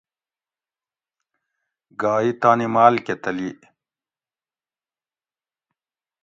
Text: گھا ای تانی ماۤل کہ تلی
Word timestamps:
گھا 1.99 2.13
ای 2.23 2.29
تانی 2.41 2.67
ماۤل 2.73 2.95
کہ 3.05 3.15
تلی 3.23 3.49